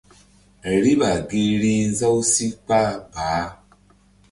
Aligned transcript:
Riɓa 0.83 1.09
gi 1.29 1.43
rih 1.61 1.83
nzaw 1.91 2.17
si 2.33 2.47
kpah 2.65 2.91
baah. 3.11 3.47